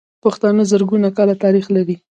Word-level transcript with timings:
پښتانه 0.23 0.63
زرګونه 0.71 1.07
کاله 1.17 1.35
تاريخ 1.43 1.65
لري. 1.75 1.95